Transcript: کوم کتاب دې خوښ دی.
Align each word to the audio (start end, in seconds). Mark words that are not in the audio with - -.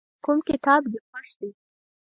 کوم 0.23 0.39
کتاب 0.49 0.81
دې 0.91 0.99
خوښ 1.07 1.29
دی. 1.39 1.49